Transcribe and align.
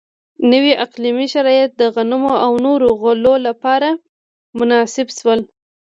نوي 0.51 0.71
اقلیمي 0.85 1.27
شرایط 1.33 1.69
د 1.77 1.81
غنمو 1.95 2.33
او 2.45 2.51
نورو 2.65 2.89
غلو 3.01 3.33
لپاره 3.47 3.89
مناسب 4.59 5.07
شول. 5.17 5.39